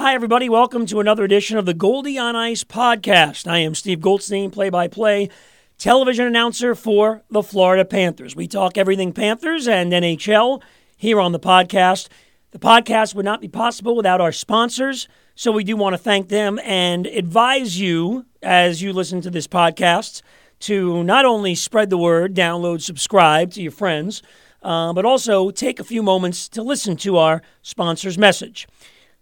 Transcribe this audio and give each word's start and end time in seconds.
Hi, 0.00 0.14
everybody. 0.14 0.48
Welcome 0.48 0.86
to 0.86 1.00
another 1.00 1.24
edition 1.24 1.58
of 1.58 1.66
the 1.66 1.74
Goldie 1.74 2.16
on 2.16 2.34
Ice 2.34 2.64
podcast. 2.64 3.46
I 3.46 3.58
am 3.58 3.74
Steve 3.74 4.00
Goldstein, 4.00 4.50
play 4.50 4.70
by 4.70 4.88
play 4.88 5.28
television 5.76 6.24
announcer 6.24 6.74
for 6.74 7.20
the 7.30 7.42
Florida 7.42 7.84
Panthers. 7.84 8.34
We 8.34 8.48
talk 8.48 8.78
everything 8.78 9.12
Panthers 9.12 9.68
and 9.68 9.92
NHL 9.92 10.62
here 10.96 11.20
on 11.20 11.32
the 11.32 11.38
podcast. 11.38 12.08
The 12.52 12.58
podcast 12.58 13.14
would 13.14 13.26
not 13.26 13.42
be 13.42 13.48
possible 13.48 13.94
without 13.94 14.22
our 14.22 14.32
sponsors, 14.32 15.06
so 15.34 15.52
we 15.52 15.64
do 15.64 15.76
want 15.76 15.92
to 15.92 15.98
thank 15.98 16.30
them 16.30 16.58
and 16.64 17.06
advise 17.06 17.78
you 17.78 18.24
as 18.42 18.80
you 18.80 18.94
listen 18.94 19.20
to 19.20 19.30
this 19.30 19.46
podcast 19.46 20.22
to 20.60 21.04
not 21.04 21.26
only 21.26 21.54
spread 21.54 21.90
the 21.90 21.98
word, 21.98 22.34
download, 22.34 22.80
subscribe 22.80 23.50
to 23.52 23.60
your 23.60 23.70
friends, 23.70 24.22
uh, 24.62 24.94
but 24.94 25.04
also 25.04 25.50
take 25.50 25.78
a 25.78 25.84
few 25.84 26.02
moments 26.02 26.48
to 26.48 26.62
listen 26.62 26.96
to 26.96 27.18
our 27.18 27.42
sponsor's 27.60 28.16
message. 28.16 28.66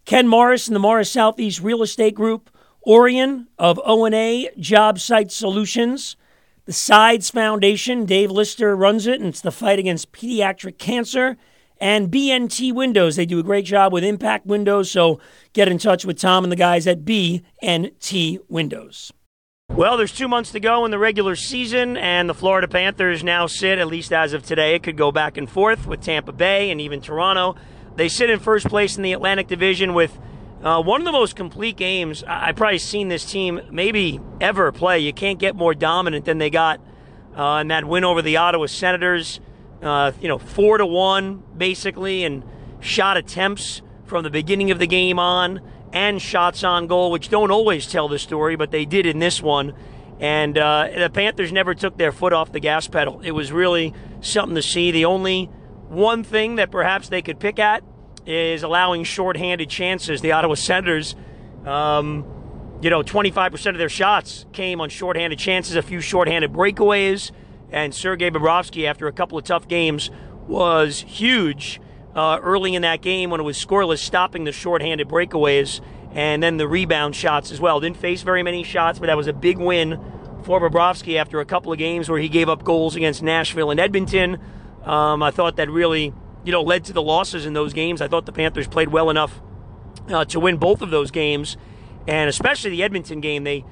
Ken 0.08 0.26
Morris 0.26 0.66
and 0.66 0.74
the 0.74 0.80
Morris 0.80 1.12
Southeast 1.12 1.60
Real 1.60 1.82
Estate 1.82 2.14
Group, 2.14 2.48
Orion 2.86 3.46
of 3.58 3.78
O&A 3.84 4.48
Job 4.58 4.98
Site 4.98 5.30
Solutions, 5.30 6.16
the 6.64 6.72
Sides 6.72 7.28
Foundation, 7.28 8.06
Dave 8.06 8.30
Lister 8.30 8.74
runs 8.74 9.06
it, 9.06 9.20
and 9.20 9.28
it's 9.28 9.42
the 9.42 9.50
fight 9.50 9.78
against 9.78 10.10
pediatric 10.12 10.78
cancer, 10.78 11.36
and 11.78 12.10
BNT 12.10 12.72
Windows. 12.72 13.16
They 13.16 13.26
do 13.26 13.38
a 13.38 13.42
great 13.42 13.66
job 13.66 13.92
with 13.92 14.02
impact 14.02 14.46
windows, 14.46 14.90
so 14.90 15.20
get 15.52 15.68
in 15.68 15.76
touch 15.76 16.06
with 16.06 16.18
Tom 16.18 16.42
and 16.42 16.50
the 16.50 16.56
guys 16.56 16.86
at 16.86 17.04
BNT 17.04 18.38
Windows. 18.48 19.12
Well, 19.68 19.98
there's 19.98 20.16
two 20.16 20.26
months 20.26 20.52
to 20.52 20.60
go 20.60 20.86
in 20.86 20.90
the 20.90 20.98
regular 20.98 21.36
season, 21.36 21.98
and 21.98 22.30
the 22.30 22.34
Florida 22.34 22.66
Panthers 22.66 23.22
now 23.22 23.46
sit, 23.46 23.78
at 23.78 23.88
least 23.88 24.10
as 24.14 24.32
of 24.32 24.42
today, 24.42 24.74
it 24.74 24.82
could 24.82 24.96
go 24.96 25.12
back 25.12 25.36
and 25.36 25.50
forth 25.50 25.86
with 25.86 26.00
Tampa 26.00 26.32
Bay 26.32 26.70
and 26.70 26.80
even 26.80 27.02
Toronto. 27.02 27.56
They 27.98 28.08
sit 28.08 28.30
in 28.30 28.38
first 28.38 28.68
place 28.68 28.96
in 28.96 29.02
the 29.02 29.12
Atlantic 29.12 29.48
Division 29.48 29.92
with 29.92 30.16
uh, 30.62 30.80
one 30.80 31.00
of 31.00 31.04
the 31.04 31.10
most 31.10 31.34
complete 31.34 31.76
games 31.76 32.22
I've 32.22 32.54
probably 32.54 32.78
seen 32.78 33.08
this 33.08 33.28
team 33.28 33.60
maybe 33.72 34.20
ever 34.40 34.70
play. 34.70 35.00
You 35.00 35.12
can't 35.12 35.40
get 35.40 35.56
more 35.56 35.74
dominant 35.74 36.24
than 36.24 36.38
they 36.38 36.48
got 36.48 36.80
uh, 37.36 37.58
in 37.60 37.68
that 37.68 37.86
win 37.86 38.04
over 38.04 38.22
the 38.22 38.36
Ottawa 38.36 38.66
Senators. 38.66 39.40
Uh, 39.82 40.12
you 40.20 40.28
know, 40.28 40.38
four 40.38 40.78
to 40.78 40.86
one 40.86 41.42
basically, 41.56 42.22
and 42.22 42.44
shot 42.78 43.16
attempts 43.16 43.82
from 44.04 44.22
the 44.22 44.30
beginning 44.30 44.70
of 44.70 44.78
the 44.78 44.86
game 44.86 45.18
on, 45.18 45.60
and 45.92 46.22
shots 46.22 46.62
on 46.62 46.86
goal, 46.86 47.10
which 47.10 47.28
don't 47.28 47.50
always 47.50 47.88
tell 47.88 48.06
the 48.06 48.20
story, 48.20 48.54
but 48.54 48.70
they 48.70 48.84
did 48.84 49.06
in 49.06 49.18
this 49.18 49.42
one. 49.42 49.74
And 50.20 50.56
uh, 50.56 50.86
the 50.96 51.10
Panthers 51.10 51.50
never 51.50 51.74
took 51.74 51.98
their 51.98 52.12
foot 52.12 52.32
off 52.32 52.52
the 52.52 52.60
gas 52.60 52.86
pedal. 52.86 53.20
It 53.24 53.32
was 53.32 53.50
really 53.50 53.92
something 54.20 54.54
to 54.54 54.62
see. 54.62 54.92
The 54.92 55.04
only 55.04 55.46
one 55.88 56.22
thing 56.22 56.56
that 56.56 56.70
perhaps 56.70 57.08
they 57.08 57.22
could 57.22 57.40
pick 57.40 57.58
at 57.58 57.82
is 58.28 58.62
allowing 58.62 59.04
shorthanded 59.04 59.70
chances. 59.70 60.20
The 60.20 60.32
Ottawa 60.32 60.54
Senators, 60.54 61.16
um, 61.64 62.24
you 62.82 62.90
know, 62.90 63.02
25% 63.02 63.70
of 63.70 63.78
their 63.78 63.88
shots 63.88 64.46
came 64.52 64.80
on 64.80 64.90
shorthanded 64.90 65.38
chances, 65.38 65.76
a 65.76 65.82
few 65.82 66.00
shorthanded 66.00 66.52
breakaways, 66.52 67.32
and 67.70 67.94
Sergei 67.94 68.30
Bobrovsky, 68.30 68.86
after 68.86 69.06
a 69.08 69.12
couple 69.12 69.38
of 69.38 69.44
tough 69.44 69.66
games, 69.66 70.10
was 70.46 71.00
huge 71.00 71.80
uh, 72.14 72.38
early 72.42 72.74
in 72.74 72.82
that 72.82 73.00
game 73.00 73.30
when 73.30 73.40
it 73.40 73.44
was 73.44 73.56
scoreless, 73.56 73.98
stopping 73.98 74.44
the 74.44 74.52
shorthanded 74.52 75.08
breakaways 75.08 75.80
and 76.12 76.42
then 76.42 76.56
the 76.56 76.68
rebound 76.68 77.14
shots 77.14 77.50
as 77.50 77.60
well. 77.60 77.80
Didn't 77.80 77.96
face 77.96 78.22
very 78.22 78.42
many 78.42 78.62
shots, 78.62 78.98
but 78.98 79.06
that 79.06 79.16
was 79.16 79.26
a 79.26 79.32
big 79.32 79.58
win 79.58 80.00
for 80.42 80.60
Bobrovsky 80.60 81.16
after 81.16 81.40
a 81.40 81.44
couple 81.44 81.72
of 81.72 81.78
games 81.78 82.08
where 82.08 82.18
he 82.18 82.28
gave 82.28 82.48
up 82.48 82.64
goals 82.64 82.96
against 82.96 83.22
Nashville 83.22 83.70
and 83.70 83.78
Edmonton. 83.78 84.38
Um, 84.84 85.22
I 85.22 85.30
thought 85.30 85.56
that 85.56 85.70
really, 85.70 86.14
you 86.48 86.52
know, 86.52 86.62
led 86.62 86.82
to 86.82 86.94
the 86.94 87.02
losses 87.02 87.44
in 87.44 87.52
those 87.52 87.74
games. 87.74 88.00
I 88.00 88.08
thought 88.08 88.24
the 88.24 88.32
Panthers 88.32 88.66
played 88.66 88.88
well 88.88 89.10
enough 89.10 89.38
uh, 90.08 90.24
to 90.24 90.40
win 90.40 90.56
both 90.56 90.80
of 90.80 90.88
those 90.88 91.10
games, 91.10 91.58
and 92.06 92.26
especially 92.26 92.70
the 92.70 92.82
Edmonton 92.82 93.20
game. 93.20 93.44
They 93.44 93.66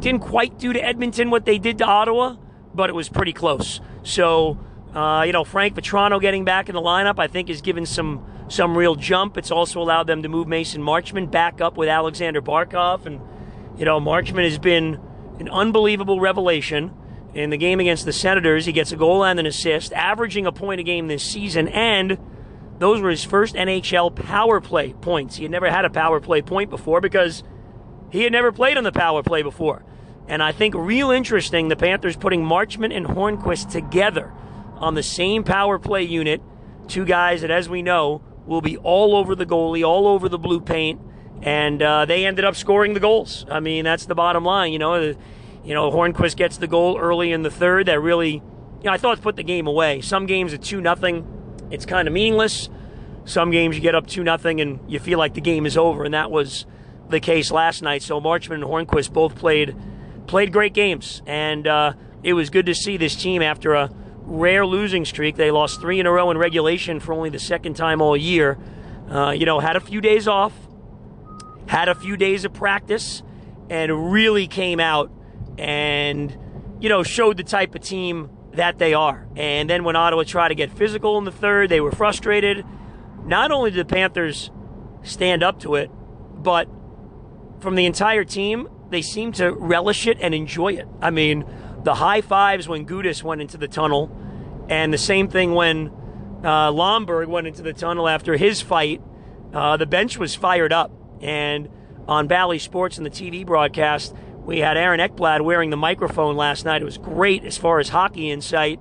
didn't 0.00 0.20
quite 0.20 0.58
do 0.58 0.72
to 0.72 0.82
Edmonton 0.82 1.28
what 1.28 1.44
they 1.44 1.58
did 1.58 1.76
to 1.76 1.84
Ottawa, 1.84 2.36
but 2.74 2.88
it 2.88 2.94
was 2.94 3.10
pretty 3.10 3.34
close. 3.34 3.82
So, 4.02 4.58
uh, 4.94 5.24
you 5.26 5.34
know, 5.34 5.44
Frank 5.44 5.74
Vatrano 5.74 6.18
getting 6.18 6.46
back 6.46 6.70
in 6.70 6.74
the 6.74 6.80
lineup, 6.80 7.18
I 7.18 7.26
think, 7.26 7.48
has 7.48 7.60
given 7.60 7.84
some 7.84 8.24
some 8.48 8.78
real 8.78 8.94
jump. 8.94 9.36
It's 9.36 9.50
also 9.50 9.82
allowed 9.82 10.06
them 10.06 10.22
to 10.22 10.30
move 10.30 10.48
Mason 10.48 10.80
Marchment 10.80 11.30
back 11.30 11.60
up 11.60 11.76
with 11.76 11.90
Alexander 11.90 12.40
Barkov, 12.40 13.04
and 13.04 13.20
you 13.76 13.84
know, 13.84 14.00
Marchment 14.00 14.44
has 14.44 14.58
been 14.58 14.98
an 15.38 15.50
unbelievable 15.50 16.18
revelation. 16.18 16.94
In 17.34 17.50
the 17.50 17.56
game 17.56 17.80
against 17.80 18.04
the 18.04 18.12
Senators, 18.12 18.66
he 18.66 18.72
gets 18.72 18.92
a 18.92 18.96
goal 18.96 19.24
and 19.24 19.40
an 19.40 19.46
assist, 19.46 19.92
averaging 19.94 20.46
a 20.46 20.52
point 20.52 20.80
a 20.80 20.82
game 20.82 21.08
this 21.08 21.24
season, 21.24 21.68
and 21.68 22.18
those 22.78 23.00
were 23.00 23.10
his 23.10 23.24
first 23.24 23.54
NHL 23.54 24.14
power 24.14 24.60
play 24.60 24.92
points. 24.92 25.36
He 25.36 25.44
had 25.44 25.50
never 25.50 25.70
had 25.70 25.84
a 25.84 25.90
power 25.90 26.20
play 26.20 26.42
point 26.42 26.68
before 26.68 27.00
because 27.00 27.42
he 28.10 28.22
had 28.24 28.32
never 28.32 28.52
played 28.52 28.76
on 28.76 28.84
the 28.84 28.92
power 28.92 29.22
play 29.22 29.42
before. 29.42 29.82
And 30.28 30.42
I 30.42 30.52
think 30.52 30.74
real 30.74 31.10
interesting, 31.10 31.68
the 31.68 31.76
Panthers 31.76 32.16
putting 32.16 32.44
Marchment 32.44 32.94
and 32.94 33.06
Hornqvist 33.06 33.70
together 33.70 34.32
on 34.76 34.94
the 34.94 35.02
same 35.02 35.42
power 35.42 35.78
play 35.78 36.02
unit. 36.02 36.42
Two 36.88 37.04
guys 37.04 37.40
that, 37.40 37.50
as 37.50 37.68
we 37.68 37.82
know, 37.82 38.22
will 38.46 38.60
be 38.60 38.76
all 38.76 39.16
over 39.16 39.34
the 39.34 39.46
goalie, 39.46 39.86
all 39.86 40.06
over 40.06 40.28
the 40.28 40.38
blue 40.38 40.60
paint, 40.60 41.00
and 41.40 41.80
uh, 41.82 42.04
they 42.04 42.26
ended 42.26 42.44
up 42.44 42.56
scoring 42.56 42.94
the 42.94 43.00
goals. 43.00 43.46
I 43.50 43.60
mean, 43.60 43.84
that's 43.84 44.06
the 44.06 44.14
bottom 44.14 44.44
line. 44.44 44.72
You 44.72 44.78
know, 44.78 45.14
you 45.64 45.74
know, 45.74 45.90
Hornqvist 45.90 46.36
gets 46.36 46.56
the 46.56 46.66
goal 46.66 46.98
early 46.98 47.32
in 47.32 47.42
the 47.42 47.50
third 47.50 47.86
that 47.86 48.00
really, 48.00 48.34
you 48.34 48.42
know, 48.84 48.92
I 48.92 48.98
thought 48.98 49.20
put 49.20 49.36
the 49.36 49.44
game 49.44 49.66
away. 49.66 50.00
Some 50.00 50.26
games 50.26 50.52
at 50.52 50.62
two 50.62 50.80
nothing, 50.80 51.26
it's 51.70 51.86
kind 51.86 52.08
of 52.08 52.14
meaningless. 52.14 52.68
Some 53.24 53.50
games 53.50 53.76
you 53.76 53.82
get 53.82 53.94
up 53.94 54.06
two 54.06 54.24
nothing 54.24 54.60
and 54.60 54.80
you 54.90 54.98
feel 54.98 55.18
like 55.18 55.34
the 55.34 55.40
game 55.40 55.64
is 55.64 55.76
over, 55.76 56.04
and 56.04 56.14
that 56.14 56.30
was 56.30 56.66
the 57.08 57.20
case 57.20 57.52
last 57.52 57.82
night. 57.82 58.02
So 58.02 58.20
Marchment 58.20 58.54
and 58.54 58.64
Hornqvist 58.64 59.12
both 59.12 59.36
played 59.36 59.76
played 60.26 60.52
great 60.52 60.74
games, 60.74 61.22
and 61.26 61.66
uh, 61.66 61.92
it 62.22 62.32
was 62.32 62.50
good 62.50 62.66
to 62.66 62.74
see 62.74 62.96
this 62.96 63.14
team 63.14 63.42
after 63.42 63.74
a 63.74 63.90
rare 64.22 64.66
losing 64.66 65.04
streak. 65.04 65.36
They 65.36 65.50
lost 65.50 65.80
three 65.80 66.00
in 66.00 66.06
a 66.06 66.12
row 66.12 66.30
in 66.30 66.38
regulation 66.38 66.98
for 67.00 67.12
only 67.12 67.30
the 67.30 67.38
second 67.38 67.74
time 67.74 68.00
all 68.00 68.16
year. 68.16 68.58
Uh, 69.08 69.30
you 69.30 69.46
know, 69.46 69.60
had 69.60 69.76
a 69.76 69.80
few 69.80 70.00
days 70.00 70.26
off, 70.26 70.52
had 71.66 71.88
a 71.88 71.94
few 71.94 72.16
days 72.16 72.44
of 72.44 72.52
practice, 72.52 73.22
and 73.68 74.12
really 74.12 74.46
came 74.46 74.80
out 74.80 75.12
and, 75.58 76.36
you 76.80 76.88
know, 76.88 77.02
showed 77.02 77.36
the 77.36 77.44
type 77.44 77.74
of 77.74 77.82
team 77.82 78.30
that 78.52 78.78
they 78.78 78.94
are. 78.94 79.26
And 79.36 79.68
then 79.68 79.84
when 79.84 79.96
Ottawa 79.96 80.24
tried 80.24 80.48
to 80.48 80.54
get 80.54 80.70
physical 80.70 81.18
in 81.18 81.24
the 81.24 81.32
third, 81.32 81.68
they 81.68 81.80
were 81.80 81.92
frustrated. 81.92 82.64
Not 83.24 83.50
only 83.50 83.70
did 83.70 83.88
the 83.88 83.94
Panthers 83.94 84.50
stand 85.02 85.42
up 85.42 85.60
to 85.60 85.74
it, 85.76 85.90
but 86.34 86.68
from 87.60 87.74
the 87.76 87.86
entire 87.86 88.24
team, 88.24 88.68
they 88.90 89.02
seemed 89.02 89.36
to 89.36 89.52
relish 89.52 90.06
it 90.06 90.18
and 90.20 90.34
enjoy 90.34 90.74
it. 90.74 90.86
I 91.00 91.10
mean, 91.10 91.44
the 91.82 91.94
high 91.94 92.20
fives 92.20 92.68
when 92.68 92.86
Gudas 92.86 93.22
went 93.22 93.40
into 93.40 93.56
the 93.56 93.68
tunnel, 93.68 94.10
and 94.68 94.92
the 94.92 94.98
same 94.98 95.28
thing 95.28 95.54
when 95.54 95.90
uh, 96.44 96.70
Lomberg 96.70 97.28
went 97.28 97.46
into 97.46 97.62
the 97.62 97.72
tunnel 97.72 98.08
after 98.08 98.36
his 98.36 98.60
fight. 98.60 99.00
Uh, 99.52 99.76
the 99.76 99.86
bench 99.86 100.18
was 100.18 100.34
fired 100.34 100.72
up. 100.72 100.90
And 101.20 101.68
on 102.08 102.26
Bally 102.26 102.58
Sports 102.58 102.96
and 102.98 103.06
the 103.06 103.10
TV 103.10 103.46
broadcast, 103.46 104.14
we 104.44 104.58
had 104.58 104.76
Aaron 104.76 105.00
Ekblad 105.00 105.42
wearing 105.42 105.70
the 105.70 105.76
microphone 105.76 106.36
last 106.36 106.64
night. 106.64 106.82
It 106.82 106.84
was 106.84 106.98
great 106.98 107.44
as 107.44 107.56
far 107.56 107.78
as 107.78 107.90
hockey 107.90 108.30
insight, 108.30 108.80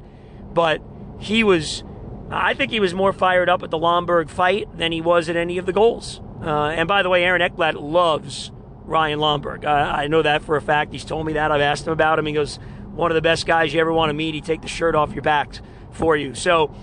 but 0.54 0.82
he 1.20 1.44
was, 1.44 1.84
I 2.30 2.54
think 2.54 2.72
he 2.72 2.80
was 2.80 2.94
more 2.94 3.14
fired 3.14 3.50
up 3.50 3.62
at 3.64 3.70
the 3.70 3.78
Lomberg 3.78 4.30
fight 4.30 4.76
than 4.78 4.92
he 4.92 5.02
was 5.02 5.30
at 5.30 5.36
any 5.36 5.58
of 5.58 5.66
the 5.66 5.74
goals. 5.74 6.22
Uh, 6.42 6.70
and 6.70 6.88
by 6.88 7.04
the 7.04 7.10
way, 7.10 7.24
Aaron 7.24 7.42
Ekblad 7.42 7.80
loves 7.80 8.52
Ryan 8.86 9.20
Lomberg. 9.20 9.64
I 9.66 10.08
know 10.08 10.24
that 10.24 10.42
for 10.42 10.58
a 10.58 10.62
fact. 10.62 10.92
He's 10.92 11.06
told 11.06 11.26
me 11.26 11.34
that. 11.34 11.52
I've 11.52 11.62
asked 11.62 11.86
him 11.86 11.94
about 11.94 12.18
him. 12.18 12.26
He 12.26 12.34
goes, 12.34 12.58
one 12.96 13.12
of 13.12 13.16
the 13.16 13.22
best 13.22 13.46
guys 13.46 13.74
you 13.74 13.80
ever 13.80 13.94
want 13.94 14.10
to 14.10 14.14
meet. 14.14 14.34
He 14.34 14.42
take 14.42 14.62
the 14.62 14.68
shirt 14.68 14.96
off 14.96 15.14
your 15.14 15.22
back 15.22 15.54
for 15.92 16.18
you. 16.18 16.34
So 16.34 16.74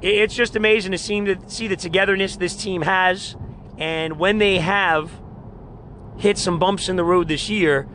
it's 0.00 0.34
just 0.34 0.56
amazing 0.56 0.92
to 0.92 0.98
see, 0.98 1.20
to 1.20 1.38
see 1.48 1.68
the 1.68 1.76
togetherness 1.76 2.36
this 2.36 2.56
team 2.56 2.82
has. 2.82 3.36
And 3.76 4.18
when 4.18 4.38
they 4.38 4.58
have 4.58 5.12
hit 6.16 6.38
some 6.38 6.58
bumps 6.58 6.88
in 6.88 6.96
the 6.96 7.04
road 7.04 7.28
this 7.28 7.50
year, 7.50 7.86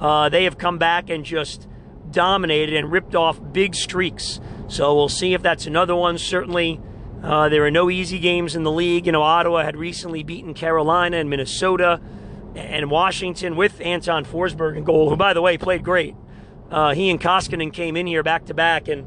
uh, 0.00 0.28
they 0.28 0.44
have 0.44 0.58
come 0.58 0.78
back 0.78 1.10
and 1.10 1.24
just 1.24 1.66
dominated 2.10 2.74
and 2.74 2.92
ripped 2.92 3.14
off 3.14 3.40
big 3.52 3.74
streaks. 3.74 4.40
So 4.68 4.94
we'll 4.94 5.08
see 5.08 5.34
if 5.34 5.42
that's 5.42 5.66
another 5.66 5.94
one. 5.94 6.18
Certainly, 6.18 6.80
uh, 7.22 7.48
there 7.48 7.64
are 7.64 7.70
no 7.70 7.90
easy 7.90 8.18
games 8.18 8.56
in 8.56 8.62
the 8.62 8.70
league. 8.72 9.06
You 9.06 9.12
know, 9.12 9.22
Ottawa 9.22 9.62
had 9.62 9.76
recently 9.76 10.22
beaten 10.22 10.54
Carolina 10.54 11.16
and 11.16 11.30
Minnesota 11.30 12.00
and 12.54 12.90
Washington 12.90 13.56
with 13.56 13.80
Anton 13.80 14.24
Forsberg 14.24 14.76
in 14.76 14.84
goal, 14.84 15.10
who, 15.10 15.16
by 15.16 15.34
the 15.34 15.42
way, 15.42 15.58
played 15.58 15.84
great. 15.84 16.14
Uh, 16.70 16.94
he 16.94 17.10
and 17.10 17.20
Koskinen 17.20 17.72
came 17.72 17.96
in 17.96 18.06
here 18.06 18.22
back 18.22 18.46
to 18.46 18.54
back, 18.54 18.88
and 18.88 19.06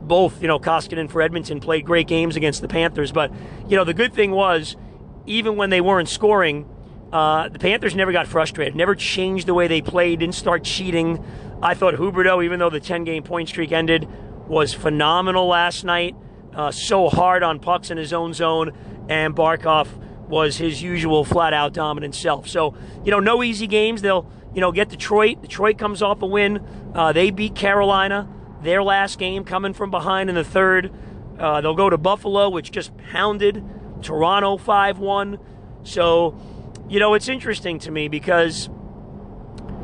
both, 0.00 0.42
you 0.42 0.48
know, 0.48 0.58
Koskinen 0.58 1.08
for 1.08 1.22
Edmonton 1.22 1.60
played 1.60 1.86
great 1.86 2.06
games 2.06 2.36
against 2.36 2.60
the 2.60 2.68
Panthers. 2.68 3.12
But, 3.12 3.32
you 3.68 3.76
know, 3.76 3.84
the 3.84 3.94
good 3.94 4.12
thing 4.12 4.32
was, 4.32 4.76
even 5.24 5.56
when 5.56 5.70
they 5.70 5.80
weren't 5.80 6.08
scoring, 6.08 6.68
uh, 7.12 7.48
the 7.48 7.58
Panthers 7.58 7.94
never 7.94 8.12
got 8.12 8.26
frustrated, 8.26 8.76
never 8.76 8.94
changed 8.94 9.46
the 9.46 9.54
way 9.54 9.66
they 9.66 9.80
played, 9.80 10.20
didn't 10.20 10.34
start 10.34 10.64
cheating. 10.64 11.24
I 11.62 11.74
thought 11.74 11.94
Huberdeau, 11.94 12.44
even 12.44 12.58
though 12.58 12.70
the 12.70 12.80
10 12.80 13.04
game 13.04 13.22
point 13.22 13.48
streak 13.48 13.72
ended, 13.72 14.08
was 14.46 14.72
phenomenal 14.72 15.46
last 15.46 15.84
night. 15.84 16.14
Uh, 16.54 16.70
so 16.70 17.08
hard 17.08 17.42
on 17.42 17.58
pucks 17.60 17.90
in 17.90 17.98
his 17.98 18.12
own 18.12 18.32
zone, 18.32 18.72
and 19.08 19.34
Barkov 19.34 19.88
was 20.28 20.56
his 20.56 20.82
usual 20.82 21.24
flat 21.24 21.52
out 21.52 21.72
dominant 21.72 22.14
self. 22.14 22.48
So, 22.48 22.74
you 23.04 23.10
know, 23.10 23.20
no 23.20 23.42
easy 23.42 23.66
games. 23.66 24.02
They'll, 24.02 24.30
you 24.54 24.60
know, 24.60 24.72
get 24.72 24.88
Detroit. 24.88 25.42
Detroit 25.42 25.78
comes 25.78 26.02
off 26.02 26.22
a 26.22 26.26
win. 26.26 26.64
Uh, 26.94 27.12
they 27.12 27.30
beat 27.30 27.54
Carolina, 27.54 28.28
their 28.62 28.82
last 28.82 29.18
game, 29.18 29.44
coming 29.44 29.72
from 29.72 29.90
behind 29.90 30.28
in 30.28 30.36
the 30.36 30.44
third. 30.44 30.92
Uh, 31.38 31.60
they'll 31.60 31.74
go 31.74 31.90
to 31.90 31.98
Buffalo, 31.98 32.48
which 32.48 32.70
just 32.70 32.96
pounded 32.96 33.64
Toronto 34.02 34.56
5 34.56 34.98
1. 34.98 35.38
So, 35.82 36.38
you 36.90 36.98
know, 36.98 37.14
it's 37.14 37.28
interesting 37.28 37.78
to 37.78 37.90
me 37.92 38.08
because, 38.08 38.68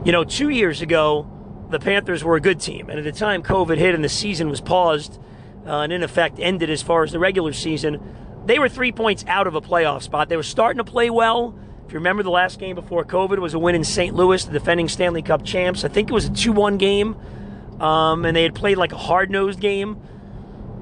you 0.04 0.10
know, 0.10 0.24
two 0.24 0.48
years 0.48 0.82
ago, 0.82 1.30
the 1.70 1.78
Panthers 1.78 2.24
were 2.24 2.34
a 2.34 2.40
good 2.40 2.60
team. 2.60 2.90
And 2.90 2.98
at 2.98 3.04
the 3.04 3.12
time 3.12 3.44
COVID 3.44 3.78
hit 3.78 3.94
and 3.94 4.02
the 4.02 4.08
season 4.08 4.50
was 4.50 4.60
paused 4.60 5.20
uh, 5.64 5.82
and, 5.82 5.92
in 5.92 6.02
effect, 6.02 6.40
ended 6.40 6.68
as 6.68 6.82
far 6.82 7.04
as 7.04 7.12
the 7.12 7.20
regular 7.20 7.52
season, 7.52 8.02
they 8.44 8.58
were 8.58 8.68
three 8.68 8.90
points 8.90 9.24
out 9.28 9.46
of 9.46 9.54
a 9.54 9.60
playoff 9.60 10.02
spot. 10.02 10.28
They 10.28 10.36
were 10.36 10.42
starting 10.42 10.78
to 10.78 10.84
play 10.84 11.08
well. 11.08 11.56
If 11.86 11.92
you 11.92 12.00
remember, 12.00 12.24
the 12.24 12.30
last 12.30 12.58
game 12.58 12.74
before 12.74 13.04
COVID 13.04 13.38
was 13.38 13.54
a 13.54 13.58
win 13.60 13.76
in 13.76 13.84
St. 13.84 14.12
Louis, 14.12 14.44
the 14.44 14.52
defending 14.52 14.88
Stanley 14.88 15.22
Cup 15.22 15.44
champs. 15.44 15.84
I 15.84 15.88
think 15.88 16.10
it 16.10 16.12
was 16.12 16.24
a 16.24 16.32
2 16.32 16.50
1 16.50 16.76
game, 16.76 17.16
um, 17.78 18.24
and 18.24 18.36
they 18.36 18.42
had 18.42 18.56
played 18.56 18.78
like 18.78 18.90
a 18.90 18.98
hard 18.98 19.30
nosed 19.30 19.60
game. 19.60 20.00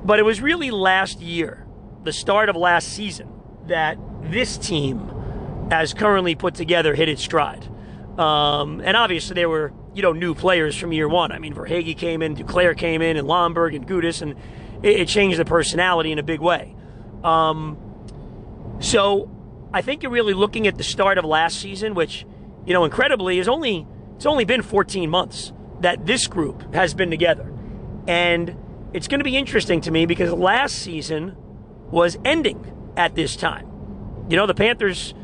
But 0.03 0.19
it 0.19 0.23
was 0.23 0.41
really 0.41 0.71
last 0.71 1.21
year, 1.21 1.67
the 2.03 2.13
start 2.15 2.49
of 2.49 2.57
last 2.57 2.89
season, 2.89 3.29
that 3.67 3.99
this 4.23 4.57
team, 4.57 5.11
as 5.71 5.95
currently 5.95 6.35
put 6.35 6.55
together, 6.55 6.95
hit 6.95 7.09
its 7.09 7.23
stride. 7.23 7.67
Um, 8.19 8.81
and 8.81 8.97
obviously, 8.97 9.35
there 9.35 9.49
were 9.49 9.73
you 9.95 10.03
know 10.03 10.13
new 10.13 10.35
players 10.35 10.77
from 10.77 10.93
year 10.93 11.09
one. 11.09 11.33
I 11.33 11.39
mean, 11.39 11.55
Verhaeghe 11.55 11.97
came 11.97 12.23
in, 12.23 12.37
Duclair 12.37 12.77
came 12.77 13.03
in, 13.03 13.17
and 13.17 13.27
Lomberg 13.27 13.75
and 13.75 13.87
Gudas, 13.87 14.23
and 14.23 14.33
it, 14.83 15.01
it 15.01 15.09
changed 15.09 15.39
the 15.39 15.45
personality 15.45 16.13
in 16.13 16.19
a 16.19 16.23
big 16.23 16.41
way. 16.41 16.75
Um, 17.23 17.79
so 18.81 19.31
I 19.73 19.83
think 19.83 20.03
you're 20.03 20.13
really 20.13 20.35
looking 20.35 20.67
at 20.67 20.77
the 20.77 20.85
start 20.85 21.19
of 21.19 21.25
last 21.25 21.61
season, 21.61 21.95
which 21.95 22.27
you 22.67 22.73
know 22.73 22.85
incredibly 22.85 23.39
is 23.39 23.49
only 23.49 23.87
it's 24.17 24.27
only 24.27 24.45
been 24.45 24.63
14 24.63 25.11
months 25.11 25.53
that 25.81 26.07
this 26.07 26.27
group 26.27 26.75
has 26.75 26.95
been 26.95 27.11
together, 27.11 27.53
and 28.07 28.57
it's 28.93 29.09
going 29.09 29.19
to 29.19 29.25
be 29.25 29.37
interesting 29.37 29.81
to 29.83 29.91
me 29.91 30.07
because 30.07 30.33
last 30.33 30.77
season 30.77 31.37
was 31.91 32.17
ending 32.25 32.93
at 32.97 33.15
this 33.17 33.35
time. 33.35 33.67
You 34.29 34.37
know, 34.37 34.47
the 34.47 34.55
Panthers, 34.55 35.15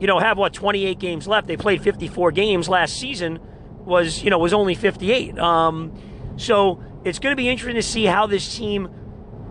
you 0.00 0.06
know, 0.06 0.18
have 0.18 0.38
what 0.38 0.52
28 0.52 0.98
games 0.98 1.26
left. 1.26 1.46
They 1.46 1.56
played 1.56 1.82
54 1.82 2.32
games 2.32 2.68
last 2.68 2.98
season. 2.98 3.40
Was 3.84 4.22
you 4.24 4.30
know 4.30 4.38
was 4.38 4.54
only 4.54 4.74
58. 4.74 5.38
Um, 5.38 5.92
so 6.36 6.82
it's 7.04 7.18
going 7.18 7.32
to 7.32 7.36
be 7.36 7.48
interesting 7.48 7.76
to 7.76 7.82
see 7.82 8.04
how 8.04 8.26
this 8.26 8.56
team 8.56 8.88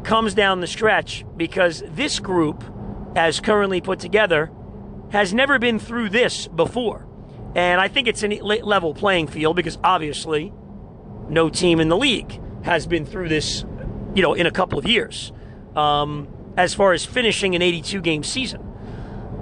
comes 0.03 0.33
down 0.33 0.59
the 0.59 0.67
stretch 0.67 1.23
because 1.37 1.83
this 1.89 2.19
group, 2.19 2.63
as 3.15 3.39
currently 3.39 3.79
put 3.79 3.99
together, 3.99 4.51
has 5.11 5.33
never 5.33 5.59
been 5.59 5.77
through 5.77 6.09
this 6.09 6.47
before. 6.47 7.07
And 7.55 7.79
I 7.79 7.87
think 7.87 8.07
it's 8.07 8.23
a 8.23 8.27
level 8.27 8.95
playing 8.95 9.27
field 9.27 9.55
because 9.55 9.77
obviously 9.83 10.51
no 11.29 11.49
team 11.49 11.79
in 11.79 11.89
the 11.89 11.97
league 11.97 12.41
has 12.63 12.87
been 12.87 13.05
through 13.05 13.29
this, 13.29 13.63
you 14.15 14.23
know, 14.23 14.33
in 14.33 14.47
a 14.47 14.51
couple 14.51 14.79
of 14.79 14.85
years. 14.87 15.31
Um, 15.75 16.27
as 16.57 16.73
far 16.73 16.93
as 16.93 17.05
finishing 17.05 17.55
an 17.55 17.61
82 17.61 18.01
game 18.01 18.23
season. 18.23 18.61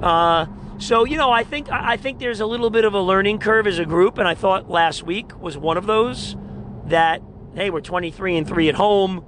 Uh, 0.01 0.45
so 0.81 1.05
you 1.05 1.15
know, 1.15 1.31
I 1.31 1.43
think 1.43 1.69
I 1.71 1.95
think 1.95 2.17
there's 2.17 2.39
a 2.39 2.45
little 2.45 2.71
bit 2.71 2.85
of 2.85 2.95
a 2.95 2.99
learning 2.99 3.37
curve 3.37 3.67
as 3.67 3.77
a 3.77 3.85
group, 3.85 4.17
and 4.17 4.27
I 4.27 4.33
thought 4.33 4.67
last 4.67 5.03
week 5.03 5.39
was 5.39 5.55
one 5.55 5.77
of 5.77 5.85
those. 5.85 6.35
That 6.85 7.21
hey, 7.53 7.69
we're 7.69 7.81
23 7.81 8.37
and 8.37 8.47
three 8.47 8.67
at 8.67 8.75
home. 8.75 9.23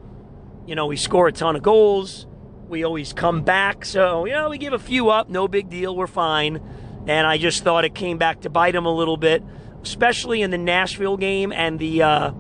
You 0.66 0.74
know, 0.76 0.88
we 0.88 0.98
score 0.98 1.28
a 1.28 1.32
ton 1.32 1.56
of 1.56 1.62
goals. 1.62 2.26
We 2.68 2.84
always 2.84 3.14
come 3.14 3.44
back, 3.44 3.86
so 3.86 4.26
you 4.26 4.34
know 4.34 4.50
we 4.50 4.58
give 4.58 4.74
a 4.74 4.80
few 4.80 5.10
up, 5.10 5.30
no 5.30 5.48
big 5.48 5.70
deal, 5.70 5.96
we're 5.96 6.08
fine. 6.08 6.60
And 7.06 7.28
I 7.28 7.38
just 7.38 7.64
thought 7.64 7.86
it 7.86 7.94
came 7.94 8.18
back 8.18 8.42
to 8.42 8.50
bite 8.50 8.72
them 8.72 8.86
a 8.86 8.94
little 8.94 9.18
bit, 9.18 9.44
especially 9.84 10.42
in 10.42 10.50
the 10.50 10.58
Nashville 10.58 11.18
game 11.18 11.52
and 11.52 11.78
the 11.78 12.02
uh, 12.02 12.32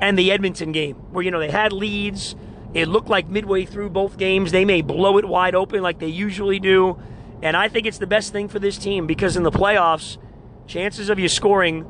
and 0.00 0.18
the 0.18 0.32
Edmonton 0.32 0.72
game, 0.72 0.96
where 1.12 1.22
you 1.22 1.30
know 1.30 1.40
they 1.40 1.50
had 1.50 1.74
leads 1.74 2.36
it 2.72 2.88
looked 2.88 3.08
like 3.08 3.28
midway 3.28 3.64
through 3.64 3.88
both 3.90 4.18
games 4.18 4.50
they 4.50 4.64
may 4.64 4.82
blow 4.82 5.16
it 5.18 5.24
wide 5.24 5.54
open 5.54 5.80
like 5.80 6.00
they 6.00 6.08
usually 6.08 6.58
do. 6.58 6.98
And 7.42 7.56
I 7.56 7.68
think 7.68 7.86
it's 7.86 7.98
the 7.98 8.06
best 8.06 8.32
thing 8.32 8.48
for 8.48 8.58
this 8.58 8.78
team 8.78 9.06
because 9.06 9.36
in 9.36 9.42
the 9.42 9.50
playoffs, 9.50 10.18
chances 10.66 11.10
of 11.10 11.18
you 11.18 11.28
scoring, 11.28 11.86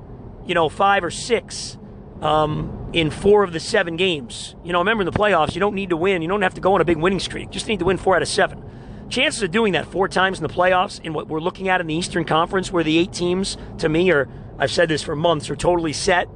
you 0.46 0.54
know, 0.54 0.68
five 0.68 1.04
or 1.04 1.10
six 1.10 1.78
um, 2.20 2.90
in 2.92 3.10
four 3.10 3.44
of 3.44 3.52
the 3.52 3.60
seven 3.60 3.96
games. 3.96 4.56
You 4.64 4.72
know, 4.72 4.78
remember 4.78 5.02
in 5.02 5.06
the 5.06 5.12
playoffs, 5.12 5.54
you 5.54 5.60
don't 5.60 5.74
need 5.74 5.90
to 5.90 5.96
win. 5.96 6.22
You 6.22 6.28
don't 6.28 6.42
have 6.42 6.54
to 6.54 6.60
go 6.60 6.74
on 6.74 6.80
a 6.80 6.84
big 6.84 6.96
winning 6.96 7.20
streak. 7.20 7.50
Just 7.50 7.68
need 7.68 7.78
to 7.80 7.84
win 7.84 7.96
four 7.96 8.16
out 8.16 8.22
of 8.22 8.28
seven. 8.28 8.62
Chances 9.08 9.42
of 9.42 9.50
doing 9.50 9.74
that 9.74 9.86
four 9.86 10.08
times 10.08 10.38
in 10.38 10.42
the 10.42 10.52
playoffs 10.52 11.00
in 11.04 11.12
what 11.12 11.28
we're 11.28 11.40
looking 11.40 11.68
at 11.68 11.80
in 11.80 11.86
the 11.86 11.94
Eastern 11.94 12.24
Conference, 12.24 12.72
where 12.72 12.82
the 12.82 12.98
eight 12.98 13.12
teams, 13.12 13.56
to 13.78 13.88
me, 13.88 14.10
are, 14.10 14.28
I've 14.58 14.72
said 14.72 14.88
this 14.88 15.02
for 15.02 15.14
months, 15.14 15.50
are 15.50 15.56
totally 15.56 15.92
set. 15.92 16.28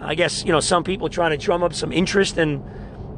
I 0.00 0.14
guess, 0.14 0.44
you 0.44 0.52
know, 0.52 0.60
some 0.60 0.82
people 0.82 1.08
trying 1.08 1.30
to 1.30 1.36
drum 1.36 1.62
up 1.62 1.72
some 1.72 1.92
interest 1.92 2.36
and, 2.36 2.64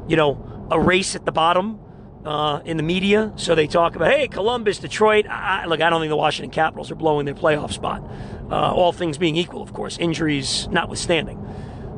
you 0.07 0.15
know, 0.15 0.67
a 0.69 0.79
race 0.79 1.15
at 1.15 1.25
the 1.25 1.31
bottom 1.31 1.79
uh, 2.25 2.61
in 2.65 2.77
the 2.77 2.83
media. 2.83 3.33
So 3.35 3.55
they 3.55 3.67
talk 3.67 3.95
about, 3.95 4.11
hey, 4.11 4.27
Columbus, 4.27 4.79
Detroit. 4.79 5.25
I, 5.27 5.65
look, 5.65 5.81
I 5.81 5.89
don't 5.89 6.01
think 6.01 6.09
the 6.09 6.15
Washington 6.15 6.51
Capitals 6.51 6.91
are 6.91 6.95
blowing 6.95 7.25
their 7.25 7.35
playoff 7.35 7.71
spot. 7.71 8.01
Uh, 8.49 8.73
all 8.73 8.91
things 8.91 9.17
being 9.17 9.35
equal, 9.35 9.61
of 9.61 9.73
course, 9.73 9.97
injuries 9.97 10.67
notwithstanding. 10.69 11.39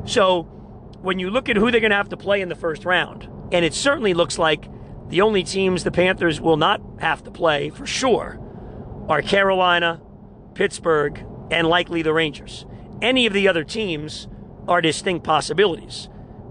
So 0.04 0.42
when 1.02 1.18
you 1.18 1.30
look 1.30 1.48
at 1.48 1.56
who 1.56 1.70
they're 1.70 1.80
going 1.80 1.90
to 1.90 1.96
have 1.96 2.08
to 2.10 2.16
play 2.16 2.40
in 2.40 2.48
the 2.48 2.54
first 2.54 2.84
round, 2.84 3.28
and 3.52 3.64
it 3.64 3.74
certainly 3.74 4.14
looks 4.14 4.38
like 4.38 4.68
the 5.08 5.20
only 5.20 5.44
teams 5.44 5.84
the 5.84 5.90
Panthers 5.90 6.40
will 6.40 6.56
not 6.56 6.80
have 6.98 7.22
to 7.24 7.30
play 7.30 7.70
for 7.70 7.86
sure 7.86 8.40
are 9.08 9.22
Carolina, 9.22 10.00
Pittsburgh, 10.54 11.24
and 11.50 11.68
likely 11.68 12.02
the 12.02 12.12
Rangers. 12.12 12.66
Any 13.00 13.26
of 13.26 13.32
the 13.32 13.46
other 13.46 13.62
teams 13.62 14.26
are 14.66 14.80
distinct 14.80 15.24
possibilities 15.24 16.08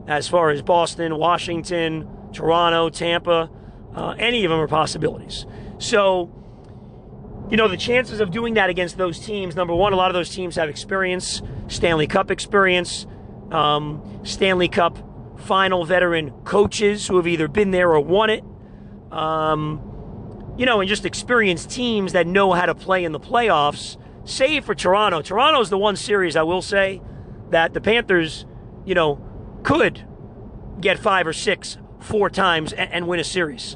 as 0.08 0.28
far 0.28 0.52
as 0.52 0.62
Boston, 0.62 1.18
Washington, 1.18 2.08
Toronto, 2.32 2.90
Tampa, 2.90 3.50
uh, 3.96 4.16
any 4.20 4.44
of 4.44 4.52
them 4.52 4.60
are 4.60 4.68
possibilities. 4.68 5.46
So, 5.78 6.32
you 7.50 7.58
know, 7.58 7.68
the 7.68 7.78
chances 7.78 8.20
of 8.20 8.32
doing 8.32 8.56
that 8.56 8.70
against 8.70 8.98
those 8.98 9.20
teams, 9.20 9.56
number 9.56 9.74
one, 9.74 9.94
a 9.94 9.96
lot 9.96 10.10
of 10.10 10.14
those 10.14 10.30
teams 10.30 10.56
have 10.58 10.70
experience, 10.70 11.42
Stanley 11.68 12.08
Cup 12.08 12.30
experience, 12.30 13.08
um, 13.52 14.22
Stanley 14.24 14.68
Cup 14.68 14.98
final 15.40 15.86
veteran 15.86 16.32
coaches 16.44 17.08
who 17.08 17.18
have 17.18 17.28
either 17.28 17.48
been 17.48 17.72
there 17.72 17.92
or 17.92 18.00
won 18.00 18.30
it. 18.30 18.44
Um, 19.12 19.92
you 20.58 20.66
know, 20.66 20.80
and 20.80 20.90
just 20.90 21.06
experienced 21.06 21.70
teams 21.70 22.14
that 22.14 22.28
know 22.28 22.54
how 22.54 22.66
to 22.66 22.76
play 22.76 23.04
in 23.04 23.12
the 23.12 23.20
playoffs. 23.20 23.98
Save 24.24 24.66
for 24.66 24.74
Toronto. 24.74 25.22
Toronto's 25.22 25.70
the 25.70 25.78
one 25.78 25.96
series 25.96 26.36
I 26.36 26.44
will 26.44 26.62
say 26.62 27.02
that 27.52 27.74
the 27.74 27.82
Panthers, 27.82 28.46
you 28.86 28.96
know, 28.96 29.22
could 29.64 30.06
get 30.80 30.98
five 30.98 31.28
or 31.28 31.34
six 31.34 31.78
four 32.06 32.30
times 32.30 32.72
and, 32.74 32.92
and 32.92 33.08
win 33.08 33.20
a 33.20 33.24
series. 33.24 33.76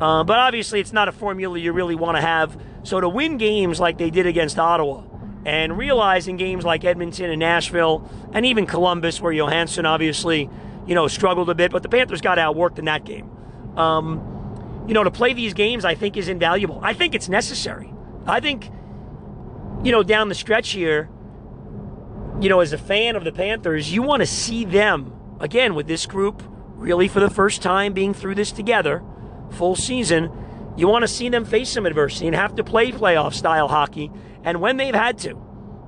Uh, 0.00 0.24
but 0.24 0.38
obviously, 0.38 0.80
it's 0.80 0.92
not 0.92 1.08
a 1.08 1.12
formula 1.12 1.58
you 1.58 1.72
really 1.72 1.94
want 1.94 2.16
to 2.16 2.20
have. 2.20 2.60
So 2.82 3.00
to 3.00 3.08
win 3.08 3.36
games 3.36 3.80
like 3.80 3.98
they 3.98 4.10
did 4.10 4.26
against 4.26 4.58
Ottawa, 4.58 5.02
and 5.44 5.76
realizing 5.78 6.36
games 6.36 6.64
like 6.64 6.84
Edmonton 6.84 7.30
and 7.30 7.40
Nashville, 7.40 8.08
and 8.32 8.44
even 8.44 8.66
Columbus, 8.66 9.20
where 9.20 9.32
Johansson 9.32 9.86
obviously, 9.86 10.50
you 10.86 10.94
know, 10.94 11.08
struggled 11.08 11.48
a 11.48 11.54
bit, 11.54 11.72
but 11.72 11.82
the 11.82 11.88
Panthers 11.88 12.20
got 12.20 12.38
outworked 12.38 12.78
in 12.78 12.84
that 12.84 13.04
game. 13.04 13.30
Um, 13.76 14.84
you 14.86 14.94
know, 14.94 15.04
to 15.04 15.10
play 15.10 15.32
these 15.32 15.54
games, 15.54 15.84
I 15.84 15.94
think 15.94 16.16
is 16.16 16.28
invaluable. 16.28 16.80
I 16.82 16.92
think 16.92 17.14
it's 17.14 17.28
necessary. 17.28 17.92
I 18.26 18.40
think, 18.40 18.70
you 19.82 19.92
know, 19.92 20.02
down 20.02 20.28
the 20.28 20.34
stretch 20.34 20.70
here, 20.70 21.08
you 22.40 22.48
know, 22.48 22.60
as 22.60 22.72
a 22.72 22.78
fan 22.78 23.16
of 23.16 23.24
the 23.24 23.32
Panthers, 23.32 23.92
you 23.92 24.02
want 24.02 24.20
to 24.20 24.26
see 24.26 24.64
them 24.64 25.12
again, 25.40 25.74
with 25.74 25.86
this 25.86 26.06
group 26.06 26.42
really 26.80 27.06
for 27.06 27.20
the 27.20 27.30
first 27.30 27.62
time 27.62 27.92
being 27.92 28.14
through 28.14 28.34
this 28.34 28.50
together, 28.50 29.04
full 29.50 29.76
season, 29.76 30.30
you 30.76 30.88
want 30.88 31.02
to 31.02 31.08
see 31.08 31.28
them 31.28 31.44
face 31.44 31.70
some 31.70 31.86
adversity 31.86 32.26
and 32.26 32.34
have 32.34 32.56
to 32.56 32.64
play 32.64 32.90
playoff 32.90 33.34
style 33.34 33.68
hockey. 33.68 34.10
And 34.42 34.60
when 34.60 34.78
they've 34.78 34.94
had 34.94 35.18
to, 35.18 35.38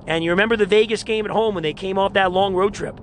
and 0.05 0.23
you 0.23 0.31
remember 0.31 0.55
the 0.55 0.65
Vegas 0.65 1.03
game 1.03 1.25
at 1.25 1.31
home 1.31 1.55
when 1.55 1.63
they 1.63 1.73
came 1.73 1.97
off 1.97 2.13
that 2.13 2.31
long 2.31 2.53
road 2.53 2.73
trip, 2.73 2.99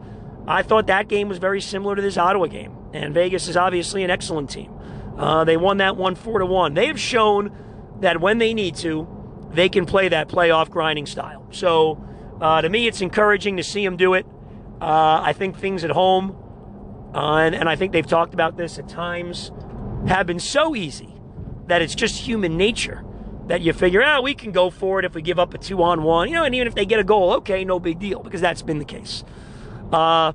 I 0.47 0.63
thought 0.63 0.87
that 0.87 1.09
game 1.09 1.29
was 1.29 1.39
very 1.39 1.61
similar 1.61 1.97
to 1.97 2.03
this 2.03 2.17
Ottawa 2.17 2.47
game. 2.47 2.77
And 2.93 3.13
Vegas 3.13 3.49
is 3.49 3.57
obviously 3.57 4.05
an 4.05 4.11
excellent 4.11 4.51
team. 4.51 4.73
Uh, 5.17 5.45
they 5.45 5.57
won 5.57 5.79
that 5.79 5.97
one 5.97 6.15
four 6.15 6.39
to 6.39 6.47
one. 6.47 6.75
They 6.75 6.87
have 6.87 7.01
shown 7.01 7.53
that 8.01 8.21
when 8.21 8.39
they 8.39 8.55
need 8.55 8.77
to, 8.77 9.09
they 9.53 9.69
can 9.69 9.85
play 9.85 10.09
that 10.09 10.29
playoff 10.29 10.71
grinding 10.71 11.07
style. 11.07 11.47
So 11.51 12.03
uh, 12.41 12.63
to 12.63 12.69
me, 12.69 12.87
it's 12.87 13.01
encouraging 13.01 13.57
to 13.57 13.63
see 13.63 13.85
them 13.85 13.97
do 13.97 14.15
it. 14.15 14.27
Uh, 14.81 15.21
I 15.23 15.33
think 15.33 15.59
things 15.59 15.85
at 15.85 15.91
home, 15.91 16.37
uh, 17.15 17.37
and, 17.37 17.55
and 17.55 17.69
I 17.69 17.77
think 17.77 17.93
they've 17.93 18.07
talked 18.07 18.35
about 18.35 18.57
this 18.57 18.79
at 18.79 18.89
times, 18.89 19.51
have 20.07 20.27
been 20.27 20.41
so 20.41 20.75
easy 20.75 21.15
that 21.67 21.83
it's 21.83 21.95
just 21.95 22.17
human 22.17 22.57
nature 22.57 23.05
that 23.47 23.63
you 23.63 23.73
figure 23.73 24.03
out 24.03 24.21
oh, 24.21 24.23
we 24.23 24.35
can 24.35 24.53
go 24.53 24.71
for 24.71 25.01
it 25.01 25.05
if 25.05 25.15
we 25.15 25.23
give 25.23 25.39
up 25.39 25.55
a 25.55 25.59
two 25.59 25.83
on 25.83 26.03
one, 26.03 26.29
you 26.29 26.35
know, 26.35 26.45
and 26.45 26.55
even 26.55 26.69
if 26.69 26.75
they 26.75 26.87
get 26.87 27.01
a 27.01 27.05
goal, 27.05 27.33
okay, 27.33 27.65
no 27.65 27.81
big 27.81 27.99
deal, 27.99 28.23
because 28.23 28.41
that's 28.41 28.63
been 28.63 28.79
the 28.79 28.85
case. 28.85 29.25
Uh, 29.93 30.33